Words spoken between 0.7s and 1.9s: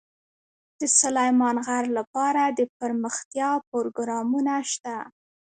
د سلیمان غر